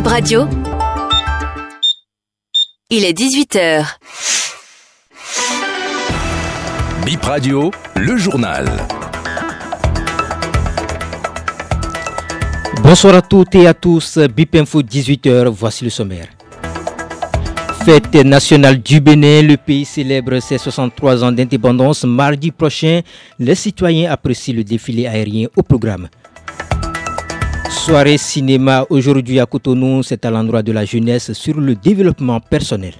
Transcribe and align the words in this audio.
Bip 0.00 0.08
Radio. 0.08 0.48
Il 2.88 3.04
est 3.04 3.12
18h. 3.12 3.84
Bip 7.04 7.22
Radio, 7.22 7.70
le 7.96 8.16
journal. 8.16 8.66
Bonsoir 12.82 13.14
à 13.16 13.20
toutes 13.20 13.54
et 13.56 13.66
à 13.66 13.74
tous. 13.74 14.16
Bip 14.34 14.54
Info 14.54 14.80
18h, 14.80 15.48
voici 15.48 15.84
le 15.84 15.90
sommaire. 15.90 16.28
Fête 17.84 18.14
nationale 18.14 18.80
du 18.80 19.02
Bénin, 19.02 19.42
le 19.42 19.58
pays 19.58 19.84
célèbre 19.84 20.40
ses 20.40 20.56
63 20.56 21.24
ans 21.24 21.32
d'indépendance. 21.32 22.04
Mardi 22.04 22.52
prochain, 22.52 23.02
les 23.38 23.54
citoyens 23.54 24.10
apprécient 24.10 24.54
le 24.54 24.64
défilé 24.64 25.06
aérien 25.06 25.48
au 25.56 25.62
programme. 25.62 26.08
Soirée 27.80 28.18
cinéma 28.18 28.84
aujourd'hui 28.90 29.40
à 29.40 29.46
Cotonou, 29.46 30.02
c'est 30.02 30.26
à 30.26 30.30
l'endroit 30.30 30.62
de 30.62 30.70
la 30.70 30.84
jeunesse 30.84 31.32
sur 31.32 31.58
le 31.58 31.74
développement 31.74 32.38
personnel. 32.38 32.92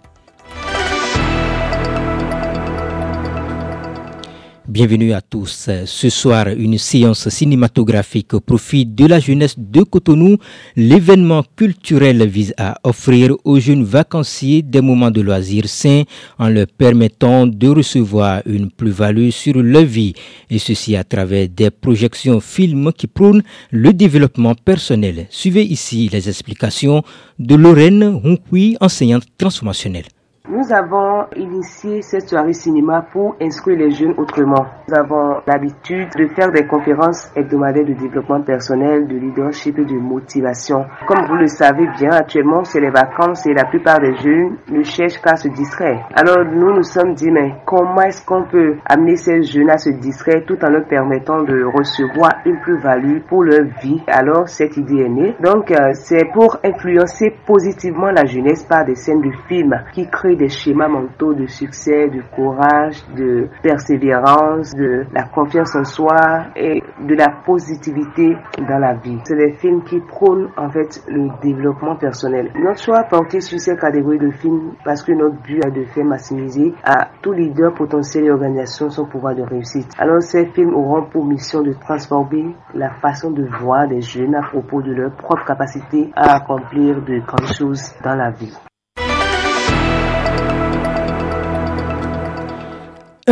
Bienvenue 4.70 5.15
à 5.15 5.20
tous. 5.20 5.69
Ce 5.84 6.09
soir, 6.10 6.47
une 6.47 6.78
séance 6.78 7.28
cinématographique 7.28 8.34
au 8.34 8.41
profit 8.41 8.87
de 8.87 9.05
la 9.05 9.19
jeunesse 9.19 9.56
de 9.59 9.83
Cotonou. 9.83 10.37
L'événement 10.77 11.42
culturel 11.56 12.24
vise 12.28 12.55
à 12.56 12.78
offrir 12.84 13.34
aux 13.42 13.59
jeunes 13.59 13.83
vacanciers 13.83 14.62
des 14.62 14.80
moments 14.80 15.11
de 15.11 15.23
loisirs 15.23 15.69
sains 15.69 16.05
en 16.38 16.48
leur 16.48 16.69
permettant 16.69 17.48
de 17.48 17.66
recevoir 17.66 18.42
une 18.47 18.70
plus-value 18.70 19.30
sur 19.30 19.61
leur 19.61 19.83
vie. 19.83 20.14
Et 20.48 20.61
ceci 20.61 20.95
à 20.95 21.02
travers 21.02 21.48
des 21.48 21.73
projections 21.73 22.39
films 22.39 22.92
qui 22.92 23.09
prônent 23.09 23.42
le 23.73 23.92
développement 23.92 24.55
personnel. 24.55 25.27
Suivez 25.30 25.64
ici 25.64 26.09
les 26.12 26.28
explications 26.28 27.02
de 27.41 27.56
Lorraine 27.56 28.20
Hunkui, 28.25 28.77
enseignante 28.80 29.25
transformationnelle. 29.37 30.05
Nous 30.53 30.73
avons 30.73 31.27
initié 31.37 32.03
cette 32.03 32.29
soirée 32.29 32.55
cinéma 32.55 33.06
pour 33.12 33.37
inscrire 33.41 33.79
les 33.79 33.93
jeunes 33.93 34.15
autrement. 34.19 34.67
Nous 34.89 34.98
avons 34.98 35.37
l'habitude 35.47 36.09
de 36.19 36.27
faire 36.34 36.51
des 36.51 36.67
conférences 36.67 37.31
hebdomadaires 37.37 37.84
de 37.84 37.92
développement 37.92 38.42
personnel, 38.42 39.07
de 39.07 39.15
leadership 39.15 39.79
et 39.79 39.84
de 39.84 39.95
motivation. 39.95 40.87
Comme 41.07 41.25
vous 41.29 41.37
le 41.37 41.47
savez 41.47 41.87
bien, 41.97 42.11
actuellement, 42.11 42.65
c'est 42.65 42.81
les 42.81 42.91
vacances 42.91 43.47
et 43.47 43.55
la 43.55 43.67
plupart 43.67 44.01
des 44.01 44.17
jeunes 44.17 44.57
ne 44.73 44.83
cherchent 44.83 45.20
qu'à 45.23 45.37
se 45.37 45.47
distraire. 45.47 46.09
Alors, 46.17 46.45
nous 46.45 46.75
nous 46.75 46.83
sommes 46.83 47.14
dit, 47.14 47.31
mais 47.31 47.55
comment 47.64 48.01
est-ce 48.01 48.27
qu'on 48.27 48.42
peut 48.42 48.75
amener 48.87 49.14
ces 49.14 49.45
jeunes 49.45 49.70
à 49.70 49.79
se 49.79 49.91
distraire 49.91 50.42
tout 50.48 50.59
en 50.64 50.70
leur 50.70 50.85
permettant 50.89 51.45
de 51.45 51.62
recevoir 51.62 52.33
une 52.45 52.59
plus-value 52.59 53.20
pour 53.29 53.45
leur 53.45 53.67
vie? 53.81 54.03
Alors, 54.09 54.48
cette 54.48 54.77
idée 54.77 55.05
est 55.05 55.09
née. 55.09 55.37
Donc, 55.41 55.70
euh, 55.70 55.92
c'est 55.92 56.25
pour 56.33 56.57
influencer 56.64 57.37
positivement 57.47 58.11
la 58.11 58.25
jeunesse 58.25 58.64
par 58.64 58.85
des 58.85 58.97
scènes 58.97 59.20
de 59.20 59.31
films 59.47 59.81
qui 59.92 60.09
créent 60.11 60.39
des 60.41 60.48
schémas 60.48 60.88
mentaux 60.88 61.34
de 61.34 61.46
succès, 61.46 62.08
de 62.08 62.22
courage, 62.34 63.05
de 63.14 63.48
persévérance, 63.62 64.74
de 64.74 65.05
la 65.12 65.24
confiance 65.24 65.77
en 65.77 65.84
soi 65.84 66.46
et 66.56 66.83
de 67.06 67.14
la 67.14 67.28
positivité 67.44 68.34
dans 68.66 68.78
la 68.78 68.94
vie. 68.94 69.18
C'est 69.24 69.36
des 69.36 69.52
films 69.52 69.84
qui 69.84 70.00
prônent 70.00 70.48
en 70.56 70.70
fait 70.70 71.02
le 71.08 71.28
développement 71.42 71.96
personnel. 71.96 72.50
Notre 72.58 72.83
choix 72.83 73.00
a 73.00 73.05
porté 73.05 73.42
sur 73.42 73.61
ces 73.61 73.77
catégories 73.77 74.18
de 74.18 74.30
films 74.30 74.72
parce 74.83 75.02
que 75.02 75.12
notre 75.12 75.36
but 75.42 75.62
est 75.62 75.70
de 75.70 75.84
faire 75.84 76.06
maximiser 76.06 76.72
à 76.84 77.08
tout 77.20 77.33
leader 77.33 77.74
potentiel 77.74 78.24
et 78.24 78.30
organisation 78.30 78.88
son 78.88 79.05
pouvoir 79.05 79.34
de 79.34 79.42
réussite. 79.42 79.92
Alors 79.98 80.22
ces 80.22 80.46
films 80.46 80.74
auront 80.74 81.05
pour 81.05 81.27
mission 81.27 81.62
de 81.62 81.74
transformer 81.74 82.56
la 82.74 82.91
façon 83.02 83.30
de 83.30 83.44
voir 83.61 83.86
des 83.88 84.00
jeunes 84.00 84.34
à 84.34 84.42
propos 84.42 84.80
de 84.80 84.92
leur 84.92 85.12
propre 85.12 85.44
capacité 85.44 86.11
à 86.16 86.36
accomplir 86.36 87.02
de 87.02 87.18
grandes 87.18 87.52
choses 87.52 87.92
dans 88.02 88.14
la 88.14 88.30
vie. 88.30 88.70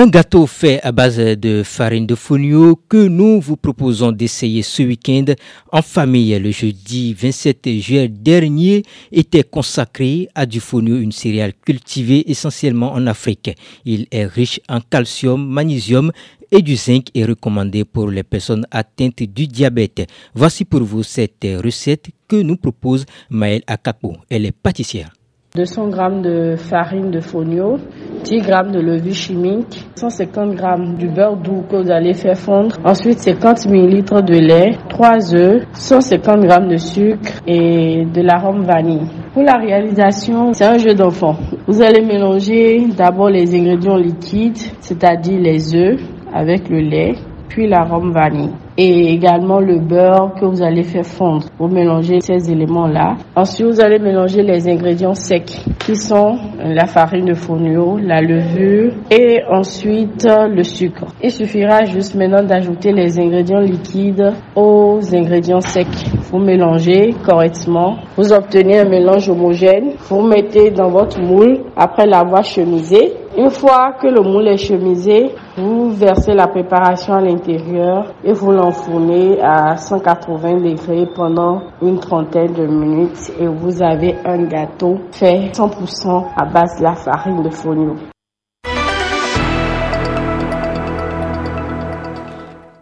Un 0.01 0.07
gâteau 0.07 0.47
fait 0.47 0.81
à 0.85 0.93
base 0.93 1.19
de 1.19 1.65
farine 1.65 2.07
de 2.07 2.15
fonio 2.15 2.79
que 2.89 3.09
nous 3.09 3.41
vous 3.41 3.57
proposons 3.57 4.13
d'essayer 4.13 4.63
ce 4.63 4.85
week-end 4.85 5.25
en 5.73 5.83
famille. 5.83 6.39
Le 6.39 6.53
jeudi 6.53 7.15
27 7.15 7.69
juillet 7.81 8.07
dernier 8.07 8.85
était 9.11 9.43
consacré 9.43 10.29
à 10.37 10.47
du 10.47 10.61
fonio, 10.61 10.99
une 10.99 11.11
céréale 11.11 11.53
cultivée 11.53 12.31
essentiellement 12.31 12.93
en 12.93 13.09
Afrique. 13.09 13.51
Il 13.85 14.07
est 14.13 14.27
riche 14.27 14.61
en 14.69 14.79
calcium, 14.81 15.45
magnésium 15.45 16.13
et 16.53 16.63
du 16.63 16.77
zinc 16.77 17.09
et 17.13 17.25
recommandé 17.25 17.85
pour 17.85 18.09
les 18.09 18.23
personnes 18.23 18.69
atteintes 18.71 19.25
du 19.25 19.49
diabète. 19.49 20.07
Voici 20.33 20.65
pour 20.65 20.85
vous 20.85 21.03
cette 21.03 21.45
recette 21.65 22.07
que 22.29 22.37
nous 22.37 22.57
propose 22.57 23.05
Maëlle 23.31 23.65
Akapo. 23.67 24.15
Elle 24.31 24.47
est 24.47 24.53
pâtissière. 24.53 25.11
200 25.57 25.91
g 25.91 25.97
de 26.23 26.57
farine 26.57 27.11
de 27.11 27.21
fonio, 27.21 27.81
10 28.23 28.43
g 28.43 28.51
de 28.73 28.81
levure 28.81 29.15
chimique, 29.15 29.87
150 29.95 30.57
g 30.57 30.65
du 30.99 31.09
beurre 31.09 31.37
doux 31.37 31.63
que 31.71 31.77
vous 31.77 31.91
allez 31.91 32.15
faire 32.15 32.37
fondre, 32.37 32.77
ensuite 32.85 33.19
50 33.19 33.67
ml 33.67 34.23
de 34.25 34.39
lait, 34.39 34.77
3 34.89 35.35
œufs, 35.35 35.63
150 35.73 36.43
g 36.43 36.49
de 36.69 36.77
sucre 36.77 37.33
et 37.47 38.05
de 38.05 38.21
l'arôme 38.23 38.63
vanille. 38.65 39.07
Pour 39.33 39.43
la 39.43 39.55
réalisation, 39.55 40.53
c'est 40.53 40.65
un 40.65 40.79
jeu 40.79 40.95
d'enfant. 40.95 41.37
Vous 41.67 41.83
allez 41.83 42.05
mélanger 42.05 42.87
d'abord 42.97 43.31
les 43.31 43.55
ingrédients 43.55 43.97
liquides, 43.97 44.59
c'est-à-dire 44.81 45.41
les 45.41 45.75
œufs 45.75 46.01
avec 46.35 46.69
le 46.69 46.81
lait, 46.81 47.15
puis 47.49 47.69
l'arôme 47.69 48.13
vanille 48.13 48.51
et 48.81 49.13
également 49.13 49.59
le 49.59 49.81
beurre 49.81 50.35
que 50.41 50.45
vous 50.47 50.63
allez 50.63 50.85
faire 50.85 51.05
fondre. 51.05 51.47
Vous 51.59 51.67
mélangez 51.67 52.21
ces 52.21 52.51
éléments-là. 52.51 53.17
Ensuite, 53.35 53.67
vous 53.67 53.81
allez 53.81 53.99
mélanger 53.99 54.43
les 54.43 54.69
ingrédients 54.69 55.15
secs 55.15 55.59
qui 55.81 55.97
sont 55.97 56.39
la 56.65 56.87
farine 56.87 57.27
de 57.27 57.35
fonio, 57.35 57.99
la 57.99 58.21
levure 58.21 58.93
et 59.11 59.41
ensuite 59.51 60.29
le 60.49 60.63
sucre. 60.63 61.07
Il 61.21 61.33
suffira 61.33 61.85
juste 61.87 62.15
maintenant 62.15 62.45
d'ajouter 62.45 62.93
les 62.93 63.19
ingrédients 63.19 63.59
liquides 63.59 64.33
aux 64.55 65.01
ingrédients 65.13 65.61
secs. 65.61 65.87
Vous 66.31 66.39
mélangez 66.39 67.15
correctement. 67.27 67.97
Vous 68.17 68.33
obtenez 68.33 68.79
un 68.79 68.89
mélange 68.89 69.29
homogène. 69.29 69.95
Vous 70.09 70.23
mettez 70.23 70.71
dans 70.71 70.89
votre 70.91 71.21
moule 71.21 71.65
après 71.77 72.07
l'avoir 72.07 72.45
chemisé. 72.45 73.13
Une 73.39 73.51
fois 73.51 73.93
que 73.93 74.09
le 74.09 74.21
moule 74.21 74.49
est 74.49 74.57
chemisé, 74.57 75.33
vous 75.57 75.91
versez 75.91 76.35
la 76.35 76.49
préparation 76.49 77.15
à 77.15 77.21
l'intérieur 77.21 78.13
et 78.25 78.33
vous 78.33 78.51
l'enfournez 78.51 79.41
à 79.41 79.77
180 79.77 80.55
degrés 80.57 81.07
pendant 81.15 81.63
une 81.81 82.01
trentaine 82.01 82.53
de 82.53 82.67
minutes 82.67 83.31
et 83.39 83.47
vous 83.47 83.81
avez 83.81 84.17
un 84.25 84.43
gâteau 84.43 84.99
fait 85.13 85.53
100% 85.53 86.25
à 86.37 86.47
base 86.47 86.81
de 86.81 86.83
la 86.83 86.97
farine 86.97 87.45
de 87.45 87.51
fonio. 87.51 87.95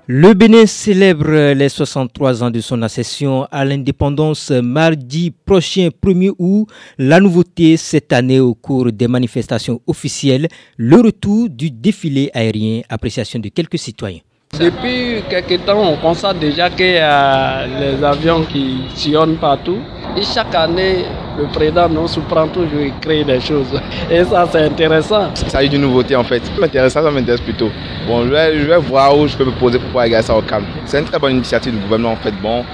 Le 0.09 0.35
Bénin 0.35 0.67
célèbre 0.67 1.53
les 1.53 1.69
63 1.69 2.45
ans 2.45 2.51
de 2.53 2.61
son 2.61 2.81
accession 2.83 3.45
à 3.51 3.65
l'indépendance 3.65 4.53
mardi 4.53 5.33
prochain 5.33 5.89
1er 6.01 6.31
août. 6.39 6.69
La 6.97 7.19
nouveauté 7.19 7.77
cette 7.77 8.13
année 8.13 8.39
au 8.39 8.55
cours 8.55 8.93
des 8.93 9.09
manifestations 9.09 9.81
officielles, 9.85 10.47
le 10.77 11.01
retour 11.01 11.49
du 11.51 11.73
défilé 11.73 12.31
aérien, 12.35 12.83
appréciation 12.89 13.41
de 13.41 13.49
quelques 13.49 13.79
citoyens. 13.81 14.21
Depuis 14.53 15.25
quelques 15.29 15.65
temps, 15.65 15.83
on 15.83 15.97
constate 15.97 16.39
déjà 16.39 16.71
qu'il 16.71 16.87
y 16.87 16.99
a 16.99 17.67
les 17.67 18.05
avions 18.05 18.45
qui 18.45 18.83
sillonnent 18.95 19.39
partout. 19.39 19.79
Et 20.17 20.23
chaque 20.23 20.55
année, 20.55 21.05
le 21.39 21.45
président 21.47 21.89
nous 21.89 22.09
surprend 22.09 22.49
toujours 22.49 22.81
et 22.81 22.93
crée 23.01 23.25
des 23.25 23.41
choses. 23.41 23.81
Et 24.11 24.25
ça, 24.25 24.47
c'est 24.51 24.63
intéressant. 24.63 25.35
Ça 25.35 25.59
a 25.59 25.65
eu 25.65 25.67
une 25.67 25.83
nouveauté 25.83 26.17
en 26.17 26.25
fait. 26.25 26.45
Ça 26.45 26.53
m'intéresse, 26.59 26.93
ça 26.93 27.03
m'intéresse 27.03 27.41
plutôt. 27.41 27.71
Bon, 28.07 28.25
je 28.25 28.31
vais, 28.31 28.59
je 28.59 28.67
vais, 28.67 28.79
voir 28.79 29.17
où 29.17 29.27
je 29.27 29.37
peux 29.37 29.45
me 29.45 29.53
poser 29.53 29.79
pour 29.79 29.89
pouvoir 29.89 30.05
regarder 30.05 30.27
ça 30.27 30.37
au 30.37 30.43
calme. 30.43 30.65
C'est 30.85 30.99
une 30.99 31.05
très 31.05 31.19
bonne 31.19 31.33
initiative 31.33 31.73
du 31.75 31.79
gouvernement 31.79 32.13
en 32.13 32.17
fait. 32.17 32.33
Bon, 32.43 32.65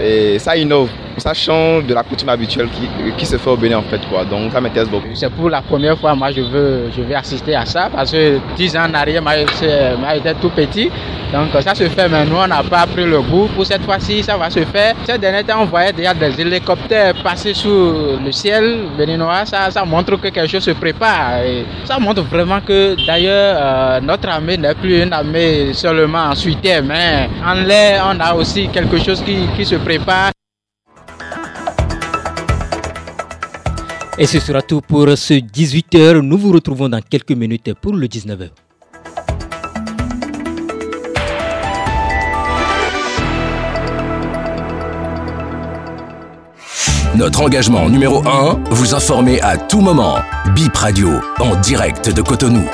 et 0.00 0.38
ça 0.38 0.56
innove, 0.56 0.88
ça 1.18 1.34
change 1.34 1.84
de 1.84 1.94
la 1.94 2.02
coutume 2.02 2.28
habituelle 2.28 2.68
qui, 2.68 2.88
qui 3.16 3.26
se 3.26 3.36
fait 3.36 3.50
au 3.50 3.56
Bénin 3.56 3.78
en 3.78 3.82
fait 3.82 4.00
quoi. 4.08 4.24
Donc 4.24 4.52
ça 4.52 4.60
m'intéresse 4.60 4.88
beaucoup. 4.88 5.08
C'est 5.14 5.30
pour 5.30 5.48
la 5.50 5.62
première 5.62 5.98
fois 5.98 6.14
moi 6.14 6.30
je 6.30 6.42
veux 6.42 6.90
je 6.96 7.02
vais 7.02 7.14
assister 7.14 7.54
à 7.54 7.64
ça 7.64 7.88
parce 7.92 8.12
que 8.12 8.38
10 8.56 8.76
ans 8.76 8.86
en 8.90 8.94
arrière 8.94 9.22
moi 9.22 9.32
j'étais 9.36 10.34
tout 10.34 10.50
petit. 10.50 10.90
Donc 11.32 11.48
ça 11.62 11.74
se 11.74 11.88
fait 11.88 12.08
mais 12.08 12.24
nous 12.24 12.36
on 12.36 12.46
n'a 12.46 12.62
pas 12.62 12.86
pris 12.86 13.04
le 13.04 13.20
goût. 13.20 13.48
Pour 13.54 13.64
cette 13.66 13.82
fois-ci 13.82 14.22
ça 14.22 14.36
va 14.36 14.50
se 14.50 14.60
faire. 14.64 14.94
Ces 15.04 15.18
derniers 15.18 15.44
temps 15.44 15.62
on 15.62 15.64
voyait 15.66 15.92
déjà 15.92 16.14
des 16.14 16.40
hélicoptères 16.40 17.14
passer 17.22 17.54
sur 17.54 18.18
le 18.24 18.30
ciel 18.32 18.82
béninois. 18.96 19.44
Ça, 19.46 19.70
ça 19.70 19.84
montre 19.84 20.16
que 20.16 20.28
quelque 20.28 20.46
chose 20.46 20.64
se 20.64 20.70
prépare. 20.72 21.42
Et 21.44 21.64
ça 21.84 21.98
montre 21.98 22.22
vraiment 22.22 22.60
que 22.60 22.94
d'ailleurs 23.06 23.56
euh, 23.58 24.00
notre 24.00 24.28
armée 24.28 24.56
n'est 24.56 24.74
plus 24.74 25.02
une 25.02 25.12
armée 25.12 25.72
seulement 25.72 26.26
en 26.30 26.34
suite 26.34 26.56
mais 26.84 27.28
en 27.44 27.54
l'air 27.54 28.04
on 28.12 28.20
a 28.20 28.34
aussi 28.34 28.68
quelque 28.68 28.98
chose 28.98 29.22
qui, 29.22 29.36
qui 29.56 29.64
se 29.64 29.76
prépare. 29.76 30.35
Et 34.18 34.26
ce 34.26 34.40
sera 34.40 34.62
tout 34.62 34.80
pour 34.80 35.06
ce 35.16 35.34
18h. 35.34 36.20
Nous 36.20 36.38
vous 36.38 36.52
retrouvons 36.52 36.88
dans 36.88 37.00
quelques 37.02 37.32
minutes 37.32 37.74
pour 37.74 37.94
le 37.94 38.06
19h. 38.06 38.48
Notre 47.14 47.42
engagement 47.42 47.88
numéro 47.88 48.26
1, 48.26 48.64
vous 48.70 48.94
informer 48.94 49.40
à 49.40 49.56
tout 49.56 49.80
moment. 49.80 50.16
Bip 50.54 50.76
Radio, 50.76 51.08
en 51.40 51.56
direct 51.56 52.14
de 52.14 52.20
Cotonou. 52.20 52.64